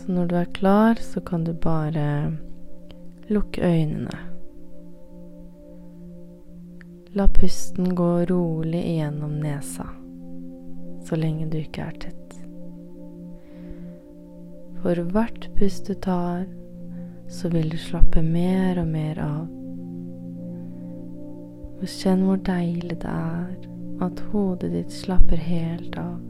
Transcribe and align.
Så 0.00 0.12
når 0.12 0.26
du 0.26 0.36
er 0.40 0.52
klar, 0.56 1.00
så 1.04 1.20
kan 1.20 1.44
du 1.44 1.52
bare 1.52 2.32
lukke 3.28 3.62
øynene. 3.62 4.18
La 7.12 7.28
pusten 7.28 7.94
gå 7.94 8.12
rolig 8.30 8.84
igjennom 8.94 9.40
nesa 9.42 9.90
så 11.04 11.16
lenge 11.16 11.46
du 11.50 11.58
ikke 11.58 11.82
er 11.82 11.96
tett. 12.04 12.36
For 14.80 15.02
hvert 15.12 15.48
pust 15.58 15.88
du 15.88 15.94
tar, 15.94 16.44
så 17.28 17.50
vil 17.52 17.70
du 17.70 17.78
slappe 17.78 18.22
mer 18.22 18.78
og 18.80 18.88
mer 18.88 19.20
av. 19.24 19.48
Og 21.80 21.86
kjenn 21.88 22.24
hvor 22.28 22.40
deilig 22.46 23.00
det 23.02 23.12
er 23.12 24.04
at 24.06 24.22
hodet 24.30 24.72
ditt 24.72 24.94
slapper 24.94 25.40
helt 25.40 25.96
av. 26.00 26.29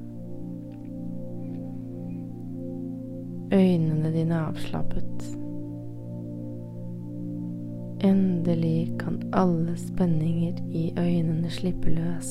Øynene 3.53 4.13
dine 4.13 4.37
avslappet. 4.47 5.37
Endelig 8.01 8.93
kan 8.99 9.23
alle 9.33 9.77
spenninger 9.77 10.53
i 10.71 10.93
øynene 10.99 11.51
slippe 11.51 11.91
løs. 11.91 12.29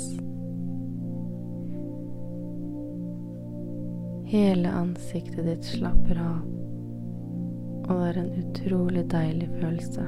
Hele 4.26 4.72
ansiktet 4.72 5.46
ditt 5.46 5.66
slapper 5.66 6.22
av, 6.24 6.40
og 7.90 8.00
det 8.00 8.08
er 8.08 8.22
en 8.22 8.32
utrolig 8.40 9.04
deilig 9.12 9.50
følelse. 9.60 10.08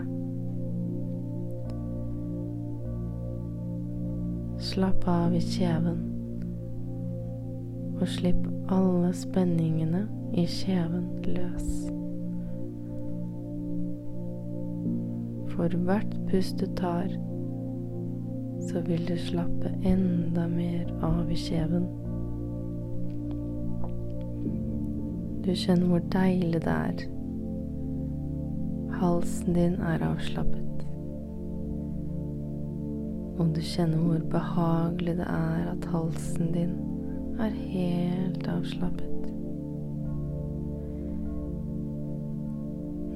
Slapp 4.71 5.07
av 5.07 5.35
i 5.35 5.43
kjeven, 5.43 6.01
og 7.99 8.07
slipp 8.07 8.49
alle 8.71 9.13
spenningene 9.13 10.07
i 10.33 10.45
kjeven 10.47 11.07
løs. 11.25 11.69
For 15.51 15.77
hvert 15.85 16.13
pust 16.29 16.59
du 16.59 16.65
tar, 16.75 17.11
så 18.69 18.81
vil 18.87 19.07
du 19.07 19.17
slappe 19.17 19.73
enda 19.83 20.47
mer 20.47 20.87
av 21.03 21.31
i 21.31 21.35
kjeven. 21.35 21.89
Du 25.41 25.51
kjenner 25.57 25.89
hvor 25.89 26.03
deilig 26.13 26.63
det 26.63 26.75
er. 26.77 27.05
Halsen 29.01 29.57
din 29.57 29.79
er 29.81 30.03
avslappet. 30.05 30.85
Og 33.41 33.55
du 33.55 33.61
kjenner 33.65 33.97
hvor 33.97 34.25
behagelig 34.31 35.17
det 35.17 35.27
er 35.27 35.71
at 35.75 35.87
halsen 35.91 36.53
din 36.53 36.75
er 37.41 37.49
helt 37.49 38.47
avslappet. 38.47 39.10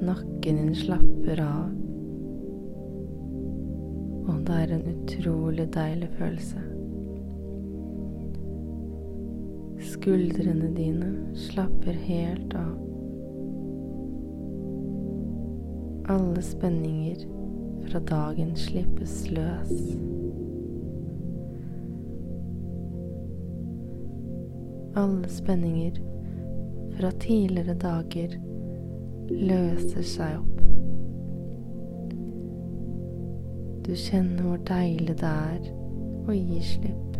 Nakken 0.06 0.56
din 0.56 0.74
slapper 0.74 1.40
av, 1.42 1.70
og 4.30 4.42
det 4.46 4.58
er 4.62 4.74
en 4.76 4.84
utrolig 4.92 5.64
deilig 5.74 6.08
følelse. 6.14 6.62
Skuldrene 9.90 10.70
dine 10.76 11.10
slapper 11.34 11.98
helt 12.06 12.54
av. 12.54 12.76
Alle 16.14 16.42
spenninger 16.42 17.26
fra 17.88 18.04
dagen 18.06 18.54
slippes 18.56 19.18
løs. 19.34 19.74
Alle 24.94 25.28
spenninger 25.28 25.98
fra 26.96 27.10
tidligere 27.10 27.74
dager 27.74 28.38
løser 29.30 30.06
seg 30.06 30.38
opp. 30.40 30.56
Du 33.86 33.92
kjenner 33.94 34.42
hvor 34.42 34.62
deilig 34.66 35.14
det 35.20 35.30
er 35.30 35.66
å 36.26 36.34
gi 36.34 36.62
slipp. 36.74 37.18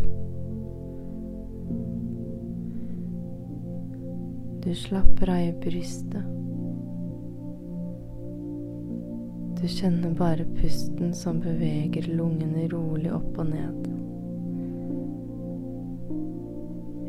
Du 4.66 4.72
slapper 4.74 5.30
av 5.30 5.44
i 5.44 5.52
brystet. 5.62 6.32
Du 9.60 9.68
kjenner 9.70 10.10
bare 10.18 10.44
pusten 10.58 11.14
som 11.14 11.38
beveger 11.40 12.10
lungene 12.10 12.66
rolig 12.74 13.14
opp 13.14 13.38
og 13.38 13.52
ned. 13.54 13.86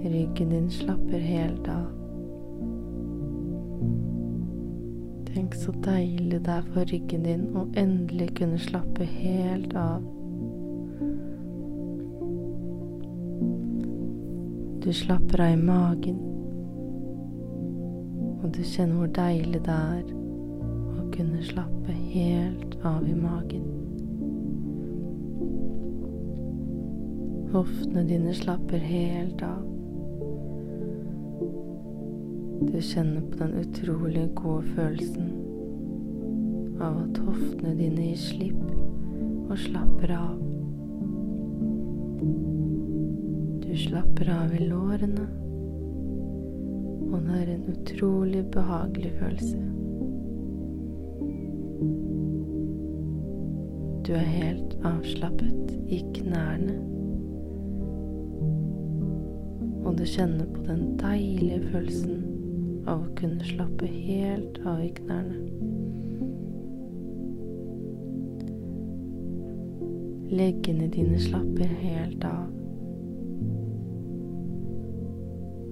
Ryggen 0.05 0.53
din 0.53 0.69
slapper 0.69 1.19
helt 1.33 1.65
av. 1.73 1.96
Tenk 5.37 5.53
så 5.53 5.71
deilig 5.85 6.39
det 6.47 6.49
er 6.49 6.63
for 6.73 6.89
ryggen 6.89 7.25
din 7.27 7.41
å 7.53 7.67
endelig 7.77 8.31
kunne 8.39 8.57
slappe 8.57 9.05
helt 9.05 9.75
av. 9.77 10.01
Du 14.81 14.89
slapper 14.97 15.43
av 15.45 15.53
i 15.53 15.59
magen, 15.61 16.17
og 18.39 18.49
du 18.57 18.63
kjenner 18.63 18.97
hvor 18.97 19.13
deilig 19.19 19.61
det 19.69 19.77
er 19.77 20.09
å 20.09 21.05
kunne 21.13 21.45
slappe 21.45 22.01
helt 22.15 22.73
av 22.81 23.05
i 23.05 23.13
magen. 23.21 23.69
Hoftene 27.53 28.09
dine 28.09 28.33
slapper 28.41 28.89
helt 28.89 29.45
av. 29.45 29.76
Du 32.57 32.81
kjenner 32.81 33.21
på 33.21 33.37
den 33.37 33.53
utrolig 33.53 34.23
gode 34.35 34.63
følelsen 34.73 35.27
av 36.81 36.95
at 37.03 37.19
hoftene 37.21 37.73
dine 37.77 38.07
gir 38.07 38.17
slipp 38.17 38.63
og 39.45 39.59
slapper 39.61 40.13
av. 40.15 40.39
Du 43.61 43.69
slapper 43.77 44.31
av 44.33 44.55
i 44.57 44.63
lårene, 44.71 45.27
og 47.11 47.17
det 47.27 47.41
er 47.43 47.51
en 47.53 47.67
utrolig 47.75 48.41
behagelig 48.55 49.11
følelse. 49.19 49.61
Du 54.07 54.15
er 54.17 54.31
helt 54.33 54.73
avslappet 54.87 55.77
i 55.93 56.01
knærne, 56.17 56.79
og 59.85 60.01
du 60.01 60.07
kjenner 60.09 60.49
på 60.55 60.65
den 60.71 60.97
deilige 60.97 61.61
følelsen 61.69 62.26
av 62.87 63.01
å 63.03 63.15
kunne 63.19 63.43
slappe 63.43 63.87
helt 63.91 64.59
av 64.65 64.79
i 64.83 64.91
knærne. 64.95 65.39
Leggene 70.31 70.87
dine 70.91 71.19
slapper 71.19 71.73
helt 71.81 72.23
av. 72.27 72.47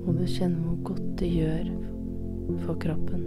Og 0.06 0.20
du 0.20 0.26
kjenner 0.30 0.60
hvor 0.68 0.82
godt 0.92 1.08
det 1.20 1.32
gjør 1.32 1.72
for 2.66 2.80
kroppen. 2.84 3.26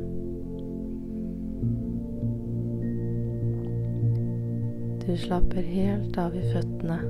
Du 5.05 5.15
slapper 5.16 5.65
helt 5.65 6.19
av 6.20 6.37
i 6.37 6.44
føttene 6.53 7.00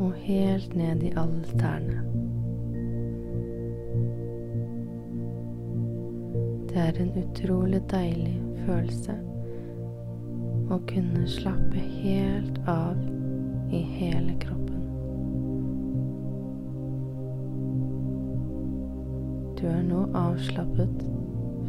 og 0.00 0.12
helt 0.24 0.74
ned 0.76 1.02
i 1.04 1.12
alle 1.16 1.60
tærne. 1.60 2.29
Det 6.70 6.78
er 6.78 6.98
en 7.02 7.10
utrolig 7.18 7.80
deilig 7.90 8.36
følelse 8.62 9.14
å 10.70 10.76
kunne 10.86 11.24
slappe 11.26 11.80
helt 12.02 12.60
av 12.70 13.00
i 13.74 13.80
hele 13.96 14.36
kroppen. 14.38 14.84
Du 19.58 19.64
er 19.66 19.82
nå 19.88 20.04
avslappet 20.20 21.02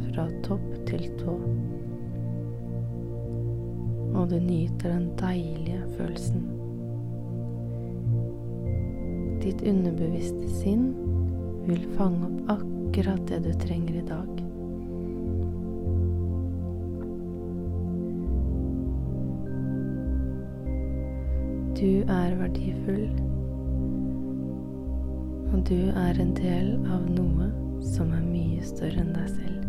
fra 0.04 0.28
topp 0.46 0.68
til 0.86 1.08
tå. 1.18 1.34
Og 4.12 4.30
du 4.30 4.38
nyter 4.38 4.86
den 4.86 5.10
deilige 5.18 5.82
følelsen. 5.96 6.46
Ditt 9.42 9.66
underbevisste 9.66 10.46
sinn 10.60 10.92
vil 11.66 11.90
fange 11.98 12.30
opp 12.30 12.54
akkurat 12.60 13.26
det 13.26 13.42
du 13.48 13.52
trenger 13.66 13.98
i 13.98 14.06
dag. 14.06 14.42
Du 21.82 21.98
er 22.00 22.34
verdifull, 22.38 23.08
og 25.52 25.68
du 25.68 25.78
er 25.90 26.18
en 26.22 26.28
del 26.36 26.68
av 26.86 27.08
noe 27.10 27.48
som 27.82 28.12
er 28.14 28.20
mye 28.22 28.62
større 28.62 29.00
enn 29.02 29.08
deg 29.16 29.32
selv. 29.32 29.64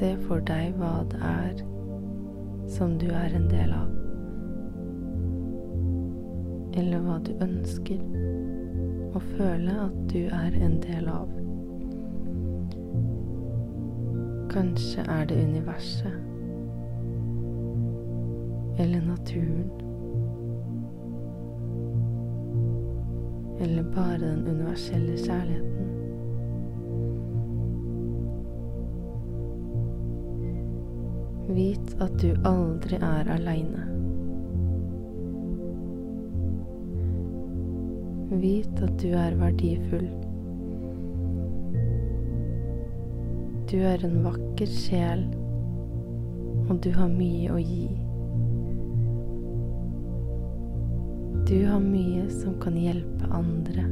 Se 0.00 0.08
for 0.24 0.42
deg 0.48 0.74
hva 0.80 1.04
det 1.12 1.20
er 1.28 1.60
som 2.74 2.96
du 2.98 3.06
er 3.06 3.36
en 3.38 3.46
del 3.52 3.70
av, 3.76 3.92
eller 6.80 7.04
hva 7.06 7.20
du 7.28 7.30
ønsker 7.46 8.02
å 9.14 9.22
føle 9.28 9.76
at 9.84 10.02
du 10.10 10.24
er 10.26 10.58
en 10.58 10.74
del 10.88 11.06
av. 11.14 11.30
Kanskje 14.56 15.06
er 15.06 15.30
det 15.30 15.38
universet 15.52 16.29
eller 18.80 19.00
naturen. 19.00 19.70
Eller 23.60 23.82
bare 23.82 24.18
den 24.18 24.46
universelle 24.46 25.16
kjærligheten. 25.16 25.86
Vit 31.48 31.96
at 32.00 32.16
du 32.22 32.30
aldri 32.48 32.96
er 32.96 33.28
aleine. 33.36 33.84
Vit 38.40 38.82
at 38.82 38.96
du 39.02 39.08
er 39.12 39.36
verdifull. 39.36 40.08
Du 43.70 43.76
er 43.76 44.06
en 44.06 44.22
vakker 44.24 44.70
sjel, 44.72 45.26
og 46.70 46.78
du 46.84 46.94
har 46.96 47.12
mye 47.12 47.50
å 47.52 47.58
gi. 47.60 47.90
Du 51.50 51.66
har 51.66 51.80
mye 51.80 52.28
som 52.30 52.60
kan 52.60 52.76
hjelpe 52.76 53.24
andre. 53.30 53.82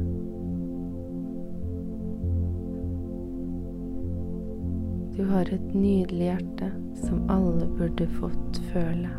Du 5.15 5.25
har 5.25 5.51
et 5.51 5.73
nydelig 5.73 6.29
hjerte 6.29 6.69
som 6.95 7.25
alle 7.29 7.67
burde 7.67 8.07
fått 8.07 8.61
føle. 8.71 9.11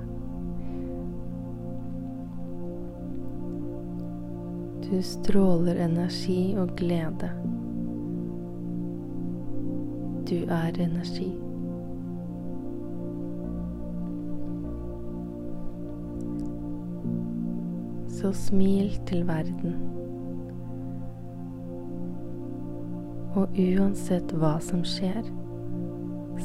Du 4.88 5.02
stråler 5.02 5.84
energi 5.90 6.56
og 6.56 6.72
glede. 6.80 7.28
Du 10.32 10.38
er 10.48 10.80
energi. 10.88 11.49
Så 18.20 18.32
smil 18.36 18.92
til 19.08 19.24
verden. 19.28 19.76
Og 23.38 23.56
uansett 23.56 24.34
hva 24.36 24.58
som 24.64 24.82
skjer, 24.84 25.22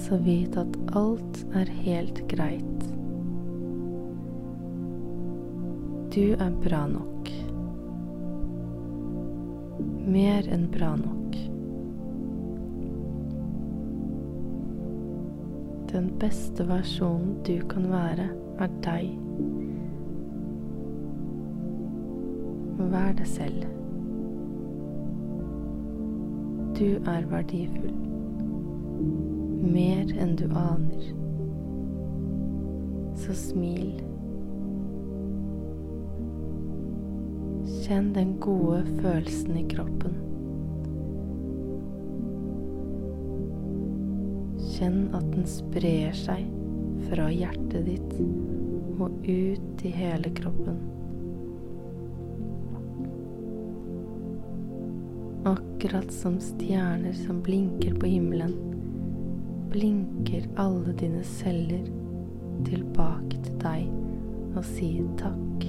så 0.06 0.20
vit 0.24 0.56
at 0.60 0.80
alt 0.96 1.42
er 1.58 1.72
helt 1.84 2.24
greit. 2.32 2.88
Du 6.16 6.32
er 6.40 6.56
bra 6.64 6.86
nok 6.88 7.16
mer 10.06 10.48
enn 10.54 10.68
bra 10.72 10.94
nok. 10.96 11.38
Den 15.92 16.12
beste 16.22 16.66
versjonen 16.70 17.38
du 17.48 17.58
kan 17.72 17.90
være, 17.92 18.30
er 18.62 18.74
deg. 18.86 19.65
Vær 22.76 23.14
deg 23.16 23.28
selv. 23.28 23.64
Du 26.76 26.98
er 27.08 27.24
verdifull. 27.32 27.94
Mer 29.64 30.10
enn 30.20 30.34
du 30.36 30.44
aner. 30.52 31.06
Så 33.16 33.36
smil. 33.40 33.94
Kjenn 37.86 38.10
den 38.18 38.34
gode 38.44 38.82
følelsen 39.00 39.56
i 39.62 39.64
kroppen. 39.72 40.18
Kjenn 44.74 45.00
at 45.16 45.30
den 45.32 45.48
sprer 45.48 46.12
seg 46.26 46.44
fra 47.08 47.30
hjertet 47.32 47.88
ditt 47.88 48.20
og 49.00 49.16
ut 49.24 49.86
i 49.88 49.94
hele 49.96 50.34
kroppen. 50.36 50.84
Akkurat 55.46 56.12
som 56.12 56.40
stjerner 56.40 57.14
som 57.14 57.42
blinker 57.42 57.94
på 57.94 58.06
himmelen, 58.06 58.54
blinker 59.70 60.48
alle 60.56 60.94
dine 60.94 61.24
celler 61.24 61.84
tilbake 62.66 63.38
til 63.46 63.60
deg 63.62 64.56
og 64.58 64.66
sier 64.66 65.06
takk. 65.20 65.68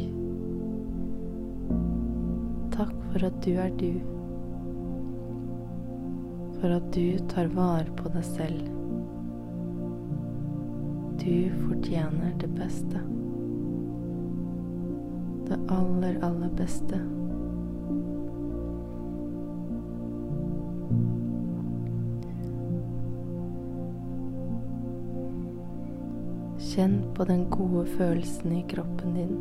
Takk 2.73 2.95
for 3.11 3.27
at 3.29 3.37
du 3.45 3.51
er 3.61 3.77
du. 3.83 3.91
For 6.57 6.79
at 6.79 6.89
du 6.97 7.21
tar 7.35 7.53
vare 7.53 7.93
på 8.01 8.15
deg 8.17 8.25
selv. 8.31 8.65
Du 11.21 11.53
fortjener 11.67 12.33
det 12.41 12.49
beste. 12.57 13.05
Det 15.53 15.61
aller, 15.69 16.17
aller 16.25 16.57
beste. 16.57 17.05
Kjenn 26.77 26.99
på 27.15 27.25
den 27.25 27.47
gode 27.51 27.87
følelsen 27.87 28.53
i 28.53 28.65
kroppen 28.69 29.15
din. 29.17 29.37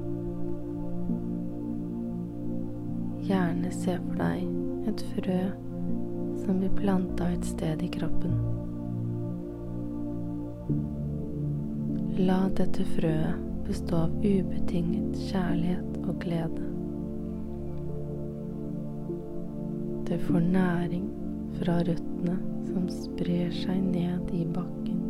Gjerne 3.28 3.72
se 3.76 3.98
for 4.00 4.22
deg 4.22 4.88
et 4.88 5.04
frø 5.10 5.42
som 6.46 6.62
blir 6.62 6.72
planta 6.78 7.28
et 7.36 7.44
sted 7.50 7.84
i 7.84 7.90
kroppen. 7.92 8.38
La 12.24 12.40
dette 12.56 12.88
frøet 12.94 13.44
bestå 13.68 14.06
av 14.06 14.16
ubetinget 14.24 15.20
kjærlighet 15.28 16.00
og 16.06 16.16
glede. 16.24 16.70
Det 20.08 20.22
får 20.24 20.52
næring 20.56 21.10
fra 21.60 21.81
røttene 21.84 22.40
som 22.72 22.88
sprer 23.04 23.52
seg 23.60 23.84
ned 23.92 24.31
i 24.31 24.48
bakken, 24.56 25.05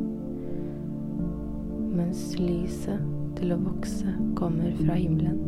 mens 1.96 2.34
lyset 2.40 3.04
til 3.38 3.54
å 3.56 3.60
vokse 3.62 4.12
kommer 4.38 4.74
fra 4.82 4.98
himmelen. 5.00 5.40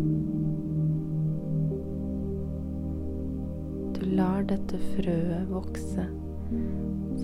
Du 3.97 4.03
lar 4.15 4.45
dette 4.47 4.79
frøet 4.93 5.49
vokse 5.51 6.07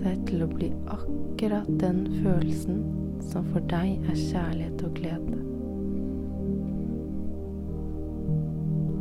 seg 0.00 0.24
til 0.28 0.44
å 0.44 0.50
bli 0.50 0.70
akkurat 0.92 1.68
den 1.80 2.04
følelsen 2.20 2.82
som 3.24 3.46
for 3.52 3.64
deg 3.70 4.04
er 4.10 4.18
kjærlighet 4.18 4.84
og 4.84 4.98
glede. 4.98 5.38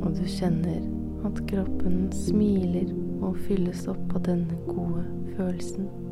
Og 0.03 0.15
du 0.19 0.23
kjenner 0.27 0.79
at 1.27 1.43
kroppen 1.49 2.07
smiler 2.15 2.91
og 3.23 3.39
fylles 3.47 3.85
opp 3.91 4.15
av 4.15 4.25
denne 4.29 4.59
gode 4.69 5.03
følelsen. 5.35 6.02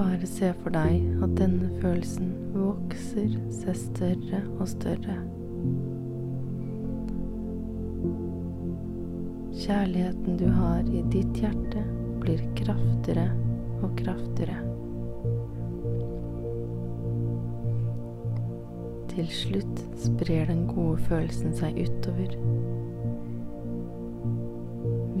Bare 0.00 0.24
se 0.24 0.48
for 0.62 0.72
deg 0.72 1.02
at 1.20 1.32
denne 1.36 1.66
følelsen 1.82 2.30
vokser 2.54 3.34
seg 3.52 3.74
større 3.76 4.38
og 4.56 4.68
større. 4.70 5.16
Kjærligheten 9.60 10.38
du 10.40 10.46
har 10.56 10.88
i 10.88 11.02
ditt 11.12 11.36
hjerte, 11.36 11.82
blir 12.22 12.40
kraftigere 12.56 13.26
og 13.84 13.92
kraftigere. 13.98 14.56
Til 19.12 19.28
slutt 19.36 19.84
sprer 20.00 20.48
den 20.48 20.64
gode 20.70 20.96
følelsen 21.10 21.52
seg 21.60 21.76
utover. 21.76 22.32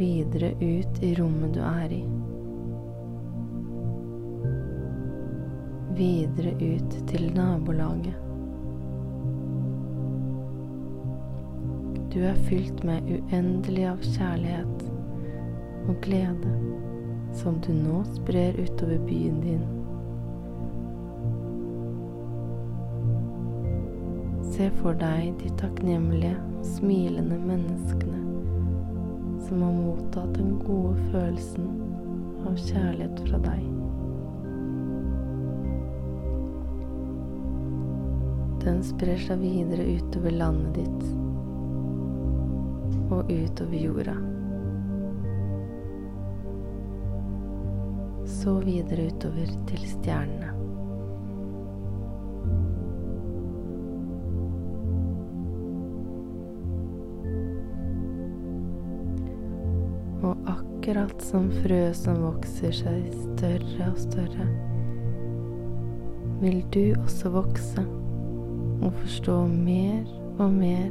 Videre 0.00 0.54
ut 0.56 1.04
i 1.04 1.12
rommet 1.20 1.52
du 1.58 1.60
er 1.68 2.00
i. 2.00 2.00
Videre 6.00 6.54
ut 6.56 6.94
til 7.06 7.26
nabolaget. 7.36 8.14
Du 12.14 12.22
er 12.24 12.38
fylt 12.46 12.84
med 12.88 13.04
uendelig 13.04 13.82
av 13.84 14.00
kjærlighet 14.00 14.86
og 15.90 15.98
glede 16.00 16.54
som 17.36 17.58
du 17.66 17.68
nå 17.76 17.98
sprer 18.14 18.56
utover 18.62 19.02
byen 19.10 19.42
din. 19.44 19.66
Se 24.54 24.70
for 24.78 24.96
deg 25.02 25.34
de 25.42 25.52
takknemlige 25.60 26.38
og 26.46 26.64
smilende 26.78 27.42
menneskene 27.44 28.22
som 29.44 29.66
har 29.66 29.76
mottatt 29.82 30.32
den 30.40 30.56
gode 30.64 30.96
følelsen 31.12 31.68
av 32.46 32.56
kjærlighet 32.56 33.22
fra 33.28 33.42
deg. 33.50 33.79
Den 38.70 38.84
sprer 38.86 39.18
seg 39.18 39.40
videre 39.42 39.82
utover 39.82 40.30
landet 40.30 40.76
ditt 40.78 41.06
og 43.10 43.26
utover 43.26 43.74
jorda. 43.74 44.14
Så 48.30 48.54
videre 48.62 49.08
utover 49.10 49.50
til 49.66 49.82
stjernene. 49.90 50.54
Og 60.22 60.52
akkurat 60.54 61.26
som 61.26 61.50
frø 61.64 61.88
som 62.04 62.22
vokser 62.22 62.82
seg 62.84 63.10
større 63.18 63.90
og 63.90 63.98
større, 64.06 64.46
vil 66.38 66.62
du 66.70 66.84
også 67.00 67.34
vokse 67.34 67.90
og 68.82 68.92
forstå 68.92 69.36
mer 69.46 70.04
og 70.38 70.52
mer 70.52 70.90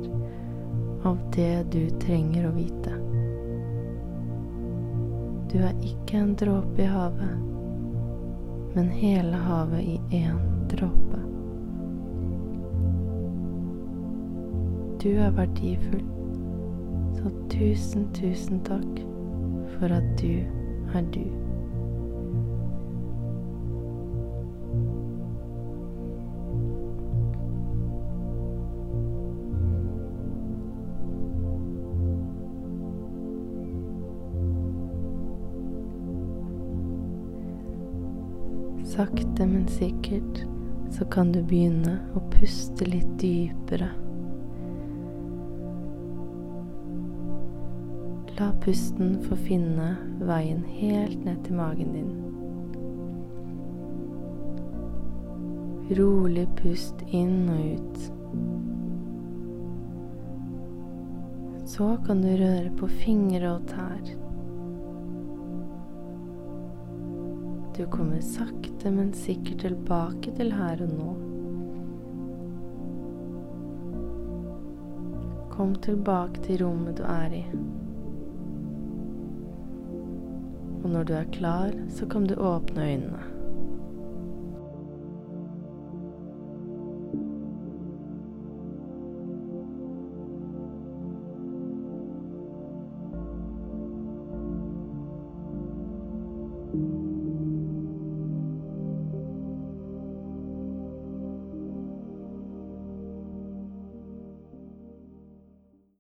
av 1.08 1.18
det 1.36 1.64
du 1.74 1.84
trenger 2.02 2.50
å 2.50 2.56
vite. 2.56 2.96
Du 5.50 5.58
er 5.66 5.74
ikke 5.82 6.20
en 6.20 6.36
dråpe 6.38 6.84
i 6.84 6.90
havet, 6.90 7.36
men 8.76 8.92
hele 8.94 9.42
havet 9.48 9.82
i 9.82 9.98
én 10.22 10.38
dråpe. 10.70 11.24
Du 15.02 15.10
er 15.16 15.32
verdifull, 15.32 16.06
så 17.18 17.32
tusen, 17.50 18.10
tusen 18.14 18.62
takk 18.68 19.06
for 19.78 19.96
at 19.96 20.10
du 20.22 20.44
er 20.94 21.08
du. 21.16 21.49
Sakte, 39.00 39.48
men 39.48 39.68
sikkert 39.68 40.46
så 40.92 41.06
kan 41.06 41.30
du 41.32 41.38
begynne 41.48 41.94
å 42.20 42.22
puste 42.34 42.84
litt 42.84 43.14
dypere. 43.22 43.88
La 48.42 48.50
pusten 48.60 49.16
få 49.24 49.40
finne 49.46 49.88
veien 50.20 50.68
helt 50.68 51.24
ned 51.24 51.40
til 51.48 51.56
magen 51.62 51.96
din. 51.96 52.12
Rolig 55.96 56.50
pust 56.60 57.00
inn 57.08 57.48
og 57.56 57.62
ut. 57.80 57.98
Så 61.72 61.94
kan 62.04 62.28
du 62.28 62.34
røre 62.36 62.68
på 62.84 62.92
fingre 63.00 63.56
og 63.62 63.64
tær. 63.72 64.29
Du 67.80 67.86
kommer 67.86 68.20
sakte, 68.22 68.92
men 68.92 69.14
sikkert 69.14 69.62
tilbake 69.64 70.34
til 70.36 70.50
her 70.52 70.82
og 70.84 70.90
nå. 70.98 71.14
Kom 75.54 75.78
tilbake 75.80 76.44
til 76.44 76.60
rommet 76.66 77.00
du 77.00 77.06
er 77.08 77.38
i. 77.38 77.46
Og 80.84 80.90
når 80.92 81.08
du 81.08 81.14
er 81.22 81.32
klar, 81.32 81.72
så 81.88 82.04
kan 82.12 82.28
du 82.28 82.36
åpne 82.36 82.84
øynene. 82.84 83.39